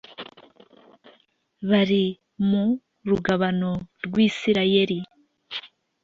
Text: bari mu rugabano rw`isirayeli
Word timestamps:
bari 1.69 2.03
mu 2.49 2.63
rugabano 3.09 3.71
rw`isirayeli 4.05 4.97